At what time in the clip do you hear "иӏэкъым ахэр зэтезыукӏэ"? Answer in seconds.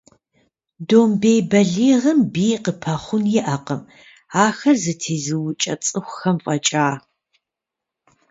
3.39-5.73